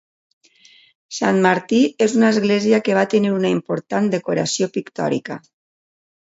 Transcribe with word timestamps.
Sant 1.17 1.41
Martí 1.45 1.81
és 2.05 2.15
una 2.21 2.31
església 2.35 2.79
que 2.87 2.95
va 2.99 3.03
tenir 3.13 3.35
una 3.35 3.53
important 3.57 4.09
decoració 4.17 4.71
pictòrica. 4.79 5.39